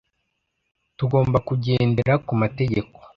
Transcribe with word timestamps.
Tugomba 0.97 1.37
kugendera 1.47 2.13
ku 2.25 2.33
mategeko. 2.41 2.97